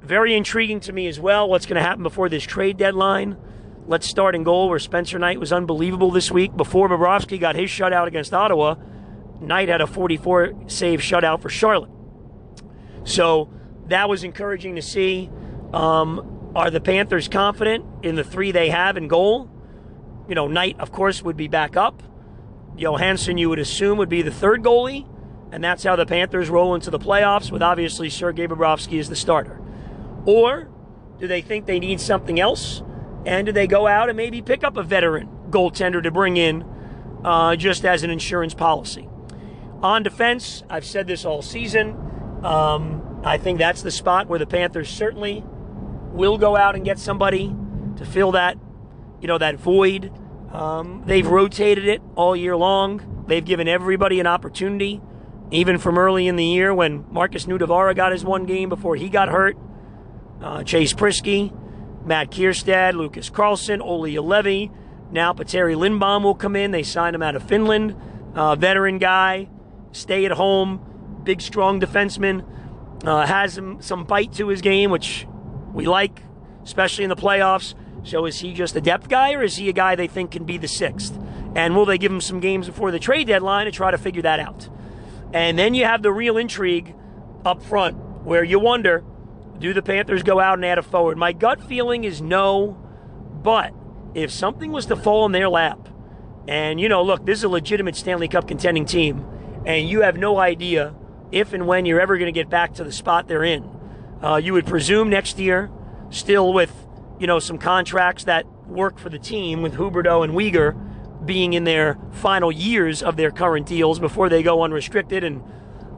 very 0.00 0.34
intriguing 0.34 0.80
to 0.80 0.92
me 0.92 1.06
as 1.06 1.20
well 1.20 1.48
what's 1.48 1.64
going 1.64 1.76
to 1.76 1.82
happen 1.82 2.02
before 2.02 2.28
this 2.28 2.42
trade 2.42 2.76
deadline. 2.76 3.36
Let's 3.86 4.06
start 4.06 4.34
in 4.34 4.42
goal 4.42 4.68
where 4.68 4.78
Spencer 4.78 5.18
Knight 5.18 5.38
was 5.38 5.52
unbelievable 5.52 6.10
this 6.10 6.30
week. 6.30 6.56
Before 6.56 6.88
Bobrovsky 6.88 7.38
got 7.38 7.54
his 7.54 7.70
shutout 7.70 8.06
against 8.06 8.34
Ottawa, 8.34 8.76
Knight 9.40 9.68
had 9.68 9.80
a 9.80 9.86
44 9.86 10.54
save 10.66 11.00
shutout 11.00 11.40
for 11.40 11.48
Charlotte. 11.48 11.90
So 13.04 13.50
that 13.86 14.08
was 14.08 14.24
encouraging 14.24 14.76
to 14.76 14.82
see. 14.82 15.30
Um, 15.74 16.52
are 16.54 16.70
the 16.70 16.80
Panthers 16.80 17.26
confident 17.26 17.84
in 18.04 18.14
the 18.14 18.22
three 18.22 18.52
they 18.52 18.70
have 18.70 18.96
in 18.96 19.08
goal? 19.08 19.50
You 20.28 20.36
know, 20.36 20.46
Knight, 20.46 20.78
of 20.78 20.92
course, 20.92 21.22
would 21.22 21.36
be 21.36 21.48
back 21.48 21.76
up. 21.76 22.02
Johansson, 22.76 23.38
you 23.38 23.48
would 23.48 23.58
assume, 23.58 23.98
would 23.98 24.08
be 24.08 24.22
the 24.22 24.30
third 24.30 24.62
goalie. 24.62 25.06
And 25.50 25.62
that's 25.62 25.82
how 25.82 25.96
the 25.96 26.06
Panthers 26.06 26.48
roll 26.48 26.74
into 26.74 26.90
the 26.90 26.98
playoffs, 26.98 27.50
with 27.50 27.62
obviously 27.62 28.08
Sergei 28.08 28.46
Bobrovsky 28.46 28.98
as 28.98 29.08
the 29.08 29.16
starter. 29.16 29.60
Or 30.26 30.68
do 31.18 31.26
they 31.26 31.42
think 31.42 31.66
they 31.66 31.78
need 31.78 32.00
something 32.00 32.38
else? 32.38 32.82
And 33.26 33.46
do 33.46 33.52
they 33.52 33.66
go 33.66 33.86
out 33.86 34.08
and 34.08 34.16
maybe 34.16 34.42
pick 34.42 34.64
up 34.64 34.76
a 34.76 34.82
veteran 34.82 35.28
goaltender 35.50 36.02
to 36.02 36.10
bring 36.10 36.36
in 36.36 36.64
uh, 37.24 37.56
just 37.56 37.84
as 37.84 38.02
an 38.04 38.10
insurance 38.10 38.54
policy? 38.54 39.08
On 39.82 40.02
defense, 40.02 40.62
I've 40.70 40.84
said 40.84 41.06
this 41.06 41.24
all 41.24 41.42
season. 41.42 41.96
Um, 42.44 43.20
I 43.24 43.38
think 43.38 43.58
that's 43.58 43.82
the 43.82 43.90
spot 43.90 44.28
where 44.28 44.38
the 44.38 44.46
Panthers 44.46 44.88
certainly 44.88 45.44
will 46.14 46.38
go 46.38 46.56
out 46.56 46.76
and 46.76 46.84
get 46.84 46.98
somebody 46.98 47.54
to 47.96 48.06
fill 48.06 48.32
that, 48.32 48.56
you 49.20 49.28
know, 49.28 49.38
that 49.38 49.56
void. 49.56 50.12
Um, 50.52 51.02
they've 51.06 51.26
rotated 51.26 51.86
it 51.86 52.00
all 52.14 52.36
year 52.36 52.56
long. 52.56 53.24
They've 53.26 53.44
given 53.44 53.66
everybody 53.66 54.20
an 54.20 54.26
opportunity, 54.26 55.00
even 55.50 55.78
from 55.78 55.98
early 55.98 56.28
in 56.28 56.36
the 56.36 56.44
year 56.44 56.72
when 56.72 57.04
Marcus 57.10 57.46
Nutivaara 57.46 57.96
got 57.96 58.12
his 58.12 58.24
one 58.24 58.44
game 58.46 58.68
before 58.68 58.94
he 58.96 59.08
got 59.08 59.28
hurt. 59.28 59.56
Uh, 60.40 60.62
Chase 60.62 60.92
Priskie, 60.92 61.52
Matt 62.06 62.30
Kiersted, 62.30 62.94
Lucas 62.94 63.30
Carlsson, 63.30 63.80
Olli 63.80 64.14
Juolevi. 64.14 64.70
Now 65.10 65.32
Petteri 65.32 65.76
Lindbom 65.76 66.22
will 66.22 66.34
come 66.34 66.54
in. 66.54 66.70
They 66.70 66.82
signed 66.82 67.16
him 67.16 67.22
out 67.22 67.34
of 67.34 67.42
Finland. 67.42 67.96
Uh, 68.34 68.54
veteran 68.54 68.98
guy, 68.98 69.48
stay 69.92 70.24
at 70.24 70.32
home, 70.32 71.20
big, 71.24 71.40
strong 71.40 71.80
defenseman. 71.80 72.44
Uh, 73.04 73.26
has 73.26 73.54
some, 73.54 73.82
some 73.82 74.04
bite 74.04 74.32
to 74.34 74.48
his 74.48 74.60
game, 74.60 74.90
which 74.90 75.26
we 75.74 75.86
like, 75.86 76.22
especially 76.62 77.04
in 77.04 77.10
the 77.10 77.16
playoffs. 77.16 77.74
So 78.04 78.24
is 78.24 78.38
he 78.38 78.54
just 78.54 78.76
a 78.76 78.80
depth 78.80 79.08
guy, 79.08 79.34
or 79.34 79.42
is 79.42 79.56
he 79.56 79.68
a 79.68 79.72
guy 79.72 79.94
they 79.94 80.06
think 80.06 80.30
can 80.30 80.44
be 80.44 80.56
the 80.56 80.68
sixth? 80.68 81.18
And 81.54 81.76
will 81.76 81.84
they 81.84 81.98
give 81.98 82.10
him 82.10 82.20
some 82.20 82.40
games 82.40 82.66
before 82.66 82.90
the 82.90 82.98
trade 82.98 83.26
deadline 83.26 83.66
to 83.66 83.72
try 83.72 83.90
to 83.90 83.98
figure 83.98 84.22
that 84.22 84.40
out? 84.40 84.68
And 85.32 85.58
then 85.58 85.74
you 85.74 85.84
have 85.84 86.02
the 86.02 86.12
real 86.12 86.36
intrigue 86.36 86.94
up 87.44 87.62
front, 87.62 87.96
where 88.24 88.44
you 88.44 88.58
wonder 88.58 89.04
do 89.58 89.72
the 89.72 89.82
Panthers 89.82 90.22
go 90.22 90.40
out 90.40 90.54
and 90.54 90.64
add 90.64 90.78
a 90.78 90.82
forward? 90.82 91.16
My 91.16 91.32
gut 91.32 91.62
feeling 91.62 92.04
is 92.04 92.20
no, 92.20 92.76
but 93.42 93.72
if 94.14 94.30
something 94.30 94.72
was 94.72 94.86
to 94.86 94.96
fall 94.96 95.26
in 95.26 95.32
their 95.32 95.48
lap, 95.48 95.88
and 96.48 96.80
you 96.80 96.88
know, 96.88 97.02
look, 97.02 97.24
this 97.24 97.38
is 97.38 97.44
a 97.44 97.48
legitimate 97.48 97.96
Stanley 97.96 98.28
Cup 98.28 98.48
contending 98.48 98.84
team, 98.84 99.24
and 99.64 99.88
you 99.88 100.02
have 100.02 100.16
no 100.16 100.38
idea 100.38 100.94
if 101.30 101.52
and 101.52 101.66
when 101.66 101.86
you're 101.86 102.00
ever 102.00 102.18
going 102.18 102.32
to 102.32 102.38
get 102.38 102.50
back 102.50 102.74
to 102.74 102.84
the 102.84 102.92
spot 102.92 103.28
they're 103.28 103.44
in. 103.44 103.62
Uh, 104.22 104.36
you 104.36 104.52
would 104.52 104.66
presume 104.66 105.10
next 105.10 105.38
year, 105.38 105.70
still 106.10 106.52
with 106.52 106.72
you 107.18 107.26
know 107.26 107.38
some 107.38 107.58
contracts 107.58 108.24
that 108.24 108.46
work 108.66 108.98
for 108.98 109.08
the 109.08 109.18
team, 109.18 109.62
with 109.62 109.74
Huberdeau 109.74 110.24
and 110.24 110.32
Weegar 110.32 110.80
being 111.24 111.54
in 111.54 111.64
their 111.64 111.98
final 112.12 112.52
years 112.52 113.02
of 113.02 113.16
their 113.16 113.30
current 113.30 113.66
deals 113.66 113.98
before 113.98 114.28
they 114.28 114.42
go 114.42 114.62
unrestricted, 114.62 115.24
and 115.24 115.42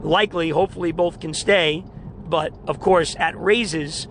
likely, 0.03 0.51
hopefully, 0.51 0.93
both 0.93 1.21
can 1.21 1.35
stay. 1.35 1.85
But 2.29 2.53
of 2.67 2.81
course, 2.81 3.15
at 3.19 3.39
raises, 3.39 4.09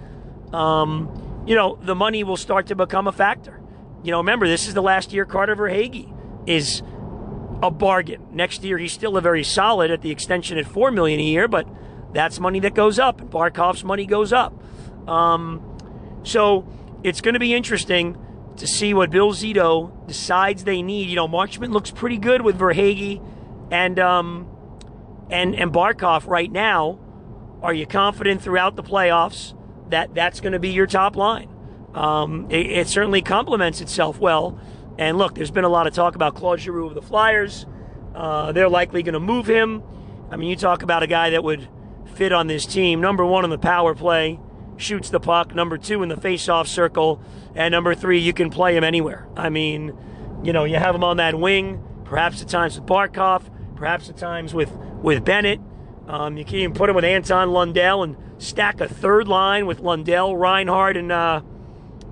um, 0.54 1.44
you 1.46 1.56
know, 1.56 1.78
the 1.82 1.96
money 1.96 2.24
will 2.24 2.38
start 2.38 2.68
to 2.68 2.76
become 2.76 3.08
a 3.08 3.12
factor. 3.12 3.62
You 4.04 4.12
know, 4.12 4.18
remember, 4.20 4.48
this 4.48 4.68
is 4.68 4.74
the 4.74 4.82
last 4.82 5.14
year 5.14 5.26
Carter 5.26 5.56
Verhaeghe 5.56 6.12
is 6.48 6.82
a 7.62 7.72
bargain. 7.72 8.28
Next 8.32 8.64
year, 8.64 8.78
he's 8.78 8.94
still 8.94 9.18
a 9.18 9.22
very 9.22 9.44
solid 9.44 9.92
at 9.92 10.02
the 10.02 10.12
extension 10.12 10.58
at 10.58 10.66
four 10.66 10.92
million 10.92 11.20
a 11.20 11.24
year, 11.24 11.48
but 11.48 11.68
that's 12.16 12.40
money 12.40 12.62
that 12.62 12.74
goes 12.74 12.98
up, 12.98 13.20
and 13.20 13.30
Barkov's 13.30 13.84
money 13.84 14.06
goes 14.06 14.32
up. 14.32 14.54
Um, 15.08 15.62
so 16.24 16.68
it's 17.04 17.20
going 17.22 17.34
to 17.34 17.40
be 17.40 17.54
interesting 17.54 18.18
to 18.58 18.66
see 18.66 18.94
what 18.94 19.12
Bill 19.12 19.34
Zito 19.34 20.08
decides 20.08 20.64
they 20.64 20.82
need. 20.82 21.10
You 21.10 21.18
know, 21.18 21.28
Marchment 21.28 21.72
looks 21.72 21.92
pretty 21.92 22.18
good 22.18 22.42
with 22.42 22.58
Verhaeghe 22.58 23.22
and 23.70 24.00
um, 24.00 24.48
and 25.30 25.56
and 25.56 25.74
Barkov 25.74 26.26
right 26.28 26.52
now. 26.52 27.00
Are 27.62 27.74
you 27.74 27.86
confident 27.86 28.42
throughout 28.42 28.76
the 28.76 28.84
playoffs 28.84 29.54
that 29.90 30.14
that's 30.14 30.40
going 30.40 30.54
to 30.54 30.60
be 30.60 30.70
your 30.70 30.88
top 30.88 31.18
line? 31.18 31.50
Um, 31.94 32.48
it, 32.50 32.66
it, 32.66 32.88
certainly 32.88 33.22
complements 33.22 33.82
itself 33.82 34.20
well. 34.20 34.60
And 34.98 35.18
look, 35.18 35.36
there's 35.36 35.52
been 35.52 35.64
a 35.64 35.70
lot 35.70 35.88
of 35.88 35.94
talk 35.94 36.16
about 36.16 36.36
Claude 36.36 36.60
Giroux 36.60 36.88
of 36.88 36.94
the 36.94 37.02
Flyers. 37.02 37.66
Uh, 38.14 38.52
they're 38.52 38.70
likely 38.70 39.04
going 39.04 39.14
to 39.14 39.20
move 39.20 39.48
him. 39.48 39.82
I 40.30 40.38
mean, 40.38 40.50
you 40.50 40.56
talk 40.56 40.84
about 40.84 41.04
a 41.04 41.08
guy 41.08 41.32
that 41.32 41.44
would 41.44 41.68
fit 42.16 42.32
on 42.32 42.48
this 42.48 42.66
team. 42.66 43.02
Number 43.02 43.26
one 43.26 43.44
in 43.44 43.50
the 43.50 43.58
power 43.58 43.94
play, 43.94 44.40
shoots 44.78 45.10
the 45.10 45.20
puck. 45.20 45.54
Number 45.54 45.78
two 45.78 46.02
in 46.02 46.10
the 46.10 46.18
face-off 46.18 46.68
circle, 46.68 47.22
and 47.54 47.72
number 47.72 47.94
three, 47.94 48.20
you 48.20 48.34
can 48.34 48.50
play 48.50 48.76
him 48.76 48.84
anywhere. 48.84 49.28
I 49.36 49.50
mean, 49.50 49.98
you 50.44 50.54
know, 50.54 50.64
you 50.64 50.78
have 50.78 50.96
him 50.96 51.04
on 51.04 51.18
that 51.18 51.36
wing, 51.40 51.84
perhaps 52.06 52.42
at 52.42 52.48
times 52.48 52.80
with 52.80 52.88
Barkov, 52.88 53.44
perhaps 53.76 54.10
at 54.10 54.18
times 54.18 54.54
with 54.54 54.72
with 55.02 55.24
Bennett. 55.24 55.60
Um, 56.08 56.38
you 56.38 56.46
can 56.46 56.56
even 56.56 56.74
put 56.74 56.90
him 56.90 56.96
with 56.96 57.06
Anton 57.06 57.52
Lundell 57.52 58.04
and 58.04 58.16
stack 58.38 58.80
a 58.80 58.88
third 58.88 59.28
line 59.28 59.66
with 59.66 59.80
Lundell, 59.80 60.38
Reinhart, 60.38 60.98
and 60.98 61.12
uh, 61.12 61.42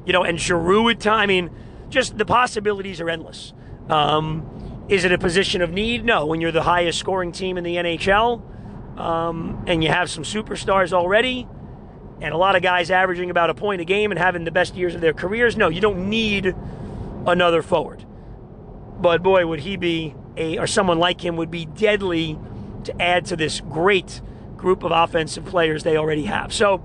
you 0.05 0.13
know, 0.13 0.23
and 0.23 0.39
Giroux 0.39 0.89
at 0.89 0.99
time. 0.99 1.19
I 1.19 1.25
mean, 1.25 1.49
just 1.89 2.17
the 2.17 2.25
possibilities 2.25 2.99
are 2.99 3.09
endless. 3.09 3.53
Um, 3.89 4.85
is 4.89 5.05
it 5.05 5.11
a 5.11 5.17
position 5.17 5.61
of 5.61 5.71
need? 5.71 6.03
No. 6.03 6.25
When 6.25 6.41
you're 6.41 6.51
the 6.51 6.63
highest 6.63 6.99
scoring 6.99 7.31
team 7.31 7.57
in 7.57 7.63
the 7.63 7.75
NHL, 7.75 8.41
um, 8.97 9.63
and 9.67 9.83
you 9.83 9.89
have 9.89 10.09
some 10.09 10.23
superstars 10.23 10.93
already, 10.93 11.47
and 12.21 12.33
a 12.33 12.37
lot 12.37 12.55
of 12.55 12.61
guys 12.61 12.91
averaging 12.91 13.29
about 13.29 13.49
a 13.49 13.53
point 13.53 13.81
a 13.81 13.85
game 13.85 14.11
and 14.11 14.19
having 14.19 14.43
the 14.43 14.51
best 14.51 14.75
years 14.75 14.95
of 14.95 15.01
their 15.01 15.13
careers, 15.13 15.57
no, 15.57 15.69
you 15.69 15.81
don't 15.81 16.09
need 16.09 16.55
another 17.25 17.61
forward. 17.61 18.05
But 18.99 19.23
boy, 19.23 19.45
would 19.45 19.59
he 19.59 19.75
be 19.75 20.15
a, 20.37 20.57
or 20.57 20.67
someone 20.67 20.99
like 20.99 21.23
him 21.23 21.35
would 21.37 21.51
be 21.51 21.65
deadly 21.65 22.37
to 22.85 23.01
add 23.01 23.25
to 23.25 23.35
this 23.35 23.59
great 23.61 24.21
group 24.57 24.83
of 24.83 24.91
offensive 24.91 25.45
players 25.45 25.83
they 25.83 25.97
already 25.97 26.23
have. 26.23 26.53
So 26.53 26.83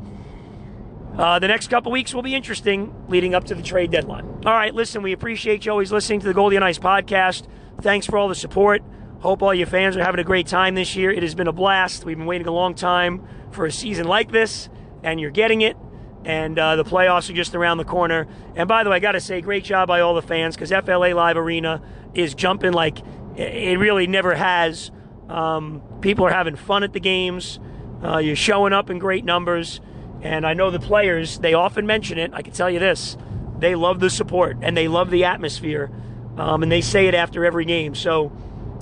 uh, 1.16 1.38
the 1.38 1.48
next 1.48 1.68
couple 1.68 1.92
weeks 1.92 2.12
will 2.14 2.22
be 2.22 2.34
interesting 2.34 2.94
leading 3.08 3.34
up 3.34 3.44
to 3.44 3.54
the 3.54 3.62
trade 3.62 3.90
deadline. 3.90 4.26
All 4.44 4.52
right, 4.52 4.74
listen, 4.74 5.02
we 5.02 5.12
appreciate 5.12 5.64
you 5.64 5.72
always 5.72 5.92
listening 5.92 6.20
to 6.20 6.26
the 6.26 6.34
Goldie 6.34 6.56
on 6.56 6.62
Ice 6.62 6.78
podcast. 6.78 7.46
Thanks 7.80 8.06
for 8.06 8.18
all 8.18 8.28
the 8.28 8.34
support. 8.34 8.82
Hope 9.20 9.42
all 9.42 9.54
your 9.54 9.66
fans 9.66 9.96
are 9.96 10.04
having 10.04 10.20
a 10.20 10.24
great 10.24 10.46
time 10.46 10.74
this 10.74 10.94
year. 10.94 11.10
It 11.10 11.22
has 11.22 11.34
been 11.34 11.48
a 11.48 11.52
blast. 11.52 12.04
We've 12.04 12.16
been 12.16 12.26
waiting 12.26 12.46
a 12.46 12.52
long 12.52 12.74
time 12.74 13.26
for 13.50 13.66
a 13.66 13.72
season 13.72 14.06
like 14.06 14.30
this, 14.30 14.68
and 15.02 15.20
you're 15.20 15.30
getting 15.30 15.60
it. 15.60 15.76
And 16.24 16.58
uh, 16.58 16.76
the 16.76 16.84
playoffs 16.84 17.30
are 17.30 17.34
just 17.34 17.54
around 17.54 17.78
the 17.78 17.84
corner. 17.84 18.26
And 18.54 18.68
by 18.68 18.84
the 18.84 18.90
way, 18.90 18.96
I 18.96 18.98
got 19.00 19.12
to 19.12 19.20
say, 19.20 19.40
great 19.40 19.64
job 19.64 19.88
by 19.88 20.00
all 20.00 20.14
the 20.14 20.22
fans 20.22 20.56
because 20.56 20.70
FLA 20.70 21.14
Live 21.14 21.36
Arena 21.36 21.82
is 22.14 22.34
jumping 22.34 22.72
like 22.72 22.98
it 23.36 23.78
really 23.78 24.06
never 24.06 24.34
has 24.34 24.90
um, 25.28 25.82
people 26.00 26.26
are 26.26 26.30
having 26.30 26.56
fun 26.56 26.82
at 26.82 26.92
the 26.92 27.00
games. 27.00 27.60
Uh, 28.02 28.18
you're 28.18 28.36
showing 28.36 28.72
up 28.72 28.90
in 28.90 28.98
great 28.98 29.24
numbers. 29.24 29.80
And 30.22 30.46
I 30.46 30.54
know 30.54 30.70
the 30.70 30.80
players, 30.80 31.38
they 31.38 31.54
often 31.54 31.86
mention 31.86 32.18
it. 32.18 32.32
I 32.34 32.42
can 32.42 32.52
tell 32.52 32.70
you 32.70 32.78
this 32.78 33.16
they 33.58 33.74
love 33.74 33.98
the 33.98 34.10
support 34.10 34.56
and 34.62 34.76
they 34.76 34.88
love 34.88 35.10
the 35.10 35.24
atmosphere. 35.24 35.90
Um, 36.36 36.62
and 36.62 36.70
they 36.70 36.80
say 36.80 37.08
it 37.08 37.14
after 37.14 37.44
every 37.44 37.64
game. 37.64 37.94
So, 37.96 38.32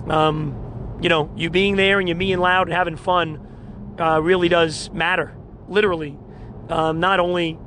um, 0.08 0.98
you 1.00 1.08
know, 1.08 1.30
you 1.36 1.50
being 1.50 1.76
there 1.76 1.98
and 1.98 2.08
you 2.08 2.14
being 2.14 2.38
loud 2.38 2.68
and 2.68 2.76
having 2.76 2.96
fun 2.96 3.46
uh, 3.98 4.20
really 4.22 4.48
does 4.48 4.90
matter, 4.90 5.36
literally. 5.68 6.16
Um, 6.68 7.00
not 7.00 7.20
only 7.20 7.58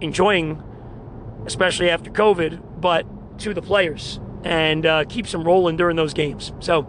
enjoying, 0.00 0.62
especially 1.46 1.90
after 1.90 2.10
COVID, 2.10 2.80
but 2.80 3.06
to 3.40 3.54
the 3.54 3.62
players 3.62 4.20
and 4.44 4.86
uh, 4.86 5.04
keeps 5.04 5.32
them 5.32 5.44
rolling 5.44 5.76
during 5.76 5.96
those 5.96 6.14
games. 6.14 6.52
So, 6.60 6.88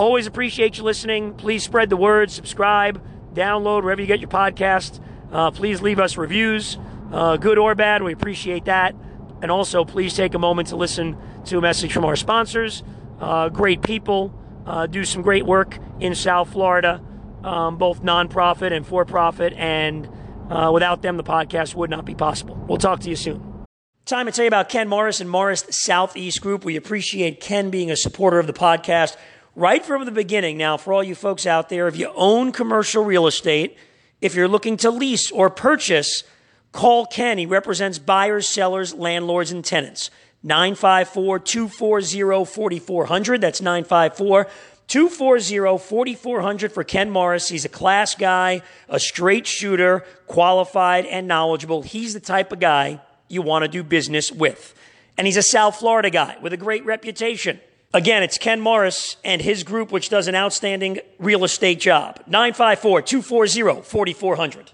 Always 0.00 0.26
appreciate 0.26 0.78
you 0.78 0.84
listening. 0.84 1.34
Please 1.34 1.62
spread 1.62 1.90
the 1.90 1.96
word, 1.96 2.30
subscribe, 2.30 3.04
download 3.34 3.82
wherever 3.82 4.00
you 4.00 4.06
get 4.06 4.18
your 4.18 4.30
podcast. 4.30 4.98
Uh, 5.30 5.50
please 5.50 5.82
leave 5.82 6.00
us 6.00 6.16
reviews, 6.16 6.78
uh, 7.12 7.36
good 7.36 7.58
or 7.58 7.74
bad. 7.74 8.02
We 8.02 8.14
appreciate 8.14 8.64
that. 8.64 8.94
And 9.42 9.50
also, 9.50 9.84
please 9.84 10.14
take 10.14 10.32
a 10.32 10.38
moment 10.38 10.68
to 10.68 10.76
listen 10.76 11.18
to 11.44 11.58
a 11.58 11.60
message 11.60 11.92
from 11.92 12.06
our 12.06 12.16
sponsors. 12.16 12.82
Uh, 13.20 13.48
great 13.48 13.82
people 13.82 14.34
uh, 14.66 14.86
do 14.86 15.04
some 15.04 15.22
great 15.22 15.44
work 15.44 15.78
in 16.00 16.14
South 16.14 16.52
Florida, 16.52 17.02
um, 17.44 17.76
both 17.76 18.02
nonprofit 18.02 18.72
and 18.72 18.86
for 18.86 19.04
profit. 19.04 19.52
And 19.54 20.08
uh, 20.48 20.70
without 20.72 21.02
them, 21.02 21.16
the 21.16 21.24
podcast 21.24 21.74
would 21.74 21.90
not 21.90 22.04
be 22.04 22.14
possible. 22.14 22.56
We'll 22.68 22.78
talk 22.78 23.00
to 23.00 23.10
you 23.10 23.16
soon. 23.16 23.66
Time 24.06 24.26
to 24.26 24.32
tell 24.32 24.44
you 24.44 24.48
about 24.48 24.68
Ken 24.68 24.88
Morris 24.88 25.20
and 25.20 25.30
Morris 25.30 25.64
Southeast 25.70 26.40
Group. 26.40 26.64
We 26.64 26.76
appreciate 26.76 27.40
Ken 27.40 27.70
being 27.70 27.90
a 27.90 27.96
supporter 27.96 28.38
of 28.38 28.46
the 28.46 28.52
podcast 28.52 29.16
right 29.54 29.84
from 29.84 30.04
the 30.04 30.10
beginning. 30.10 30.56
Now, 30.56 30.76
for 30.76 30.92
all 30.92 31.04
you 31.04 31.14
folks 31.14 31.46
out 31.46 31.68
there, 31.68 31.86
if 31.86 31.96
you 31.96 32.10
own 32.14 32.50
commercial 32.50 33.04
real 33.04 33.26
estate, 33.26 33.76
if 34.20 34.34
you're 34.34 34.48
looking 34.48 34.76
to 34.78 34.90
lease 34.90 35.30
or 35.30 35.50
purchase, 35.50 36.24
Call 36.72 37.06
Ken. 37.06 37.38
He 37.38 37.46
represents 37.46 37.98
buyers, 37.98 38.46
sellers, 38.46 38.94
landlords, 38.94 39.50
and 39.50 39.64
tenants. 39.64 40.10
954 40.42 41.38
240 41.40 42.44
4400. 42.44 43.40
That's 43.40 43.60
954 43.60 44.46
240 44.86 45.78
4400 46.14 46.72
for 46.72 46.82
Ken 46.82 47.10
Morris. 47.10 47.48
He's 47.48 47.64
a 47.64 47.68
class 47.68 48.14
guy, 48.14 48.62
a 48.88 48.98
straight 48.98 49.46
shooter, 49.46 50.04
qualified 50.26 51.06
and 51.06 51.28
knowledgeable. 51.28 51.82
He's 51.82 52.14
the 52.14 52.20
type 52.20 52.52
of 52.52 52.60
guy 52.60 53.00
you 53.28 53.42
want 53.42 53.62
to 53.62 53.68
do 53.68 53.82
business 53.82 54.32
with. 54.32 54.74
And 55.16 55.26
he's 55.26 55.36
a 55.36 55.42
South 55.42 55.76
Florida 55.76 56.10
guy 56.10 56.36
with 56.40 56.52
a 56.52 56.56
great 56.56 56.84
reputation. 56.84 57.60
Again, 57.92 58.22
it's 58.22 58.38
Ken 58.38 58.60
Morris 58.60 59.16
and 59.24 59.42
his 59.42 59.64
group, 59.64 59.92
which 59.92 60.08
does 60.08 60.28
an 60.28 60.34
outstanding 60.34 61.00
real 61.18 61.44
estate 61.44 61.80
job. 61.80 62.20
954 62.26 63.02
240 63.02 63.82
4400. 63.82 64.72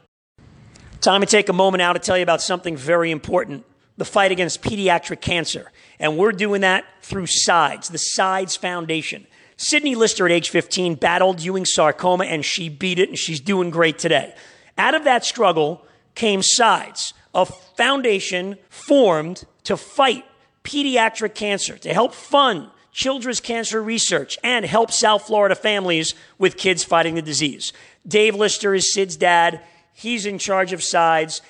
Time 1.00 1.20
to 1.20 1.26
take 1.26 1.48
a 1.48 1.52
moment 1.52 1.80
now 1.80 1.92
to 1.92 1.98
tell 1.98 2.16
you 2.16 2.22
about 2.22 2.40
something 2.40 2.76
very 2.76 3.10
important 3.10 3.64
the 3.96 4.04
fight 4.04 4.32
against 4.32 4.62
pediatric 4.62 5.20
cancer. 5.20 5.72
And 5.98 6.18
we're 6.18 6.32
doing 6.32 6.60
that 6.60 6.84
through 7.02 7.26
SIDES, 7.26 7.88
the 7.88 7.98
SIDES 7.98 8.56
Foundation. 8.56 9.26
Sydney 9.56 9.94
Lister 9.94 10.26
at 10.26 10.32
age 10.32 10.50
15 10.50 10.96
battled 10.96 11.42
Ewing 11.42 11.64
sarcoma 11.64 12.24
and 12.24 12.44
she 12.44 12.68
beat 12.68 12.98
it 12.98 13.08
and 13.08 13.18
she's 13.18 13.40
doing 13.40 13.70
great 13.70 13.98
today. 13.98 14.34
Out 14.76 14.94
of 14.94 15.04
that 15.04 15.24
struggle 15.24 15.86
came 16.14 16.42
SIDES, 16.42 17.14
a 17.34 17.46
foundation 17.46 18.58
formed 18.68 19.44
to 19.64 19.76
fight 19.76 20.24
pediatric 20.62 21.34
cancer, 21.34 21.78
to 21.78 21.94
help 21.94 22.12
fund 22.12 22.68
children's 22.92 23.40
cancer 23.40 23.82
research 23.82 24.38
and 24.42 24.64
help 24.64 24.90
South 24.90 25.26
Florida 25.26 25.54
families 25.54 26.14
with 26.38 26.56
kids 26.56 26.82
fighting 26.82 27.14
the 27.14 27.22
disease. 27.22 27.72
Dave 28.06 28.34
Lister 28.34 28.74
is 28.74 28.92
Sid's 28.92 29.16
dad. 29.16 29.60
He's 29.92 30.26
in 30.26 30.38
charge 30.38 30.72
of 30.72 30.82
SIDES 30.82 31.40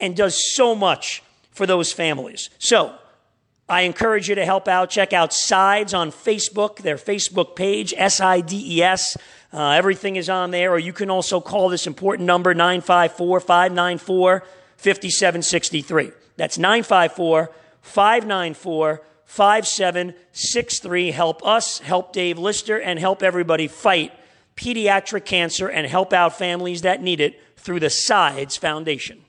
and 0.00 0.16
does 0.16 0.54
so 0.54 0.74
much 0.74 1.22
for 1.52 1.66
those 1.66 1.92
families. 1.92 2.50
So 2.58 2.94
I 3.68 3.82
encourage 3.82 4.28
you 4.28 4.34
to 4.34 4.44
help 4.44 4.68
out. 4.68 4.90
Check 4.90 5.12
out 5.12 5.32
SIDES 5.32 5.94
on 5.94 6.10
Facebook, 6.10 6.78
their 6.78 6.96
Facebook 6.96 7.54
page, 7.56 7.94
S 7.96 8.20
I 8.20 8.40
D 8.40 8.78
E 8.78 8.82
S. 8.82 9.16
Uh, 9.52 9.70
everything 9.70 10.16
is 10.16 10.28
on 10.28 10.50
there. 10.50 10.72
Or 10.72 10.78
you 10.78 10.92
can 10.92 11.10
also 11.10 11.40
call 11.40 11.68
this 11.68 11.86
important 11.86 12.26
number, 12.26 12.52
954 12.54 13.40
594 13.40 14.44
5763. 14.76 16.10
That's 16.36 16.58
954 16.58 17.50
594 17.80 19.02
5763. 19.24 21.10
Help 21.12 21.46
us, 21.46 21.78
help 21.78 22.12
Dave 22.12 22.38
Lister, 22.38 22.78
and 22.78 22.98
help 22.98 23.22
everybody 23.22 23.68
fight 23.68 24.12
pediatric 24.56 25.24
cancer 25.24 25.68
and 25.68 25.86
help 25.86 26.12
out 26.12 26.36
families 26.36 26.82
that 26.82 27.00
need 27.02 27.20
it 27.20 27.40
through 27.56 27.80
the 27.80 27.88
SIDES 27.88 28.58
Foundation. 28.58 29.24